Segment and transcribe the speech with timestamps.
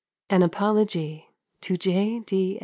[0.31, 1.27] An Apology.
[1.61, 2.21] TO J.
[2.21, 2.59] D.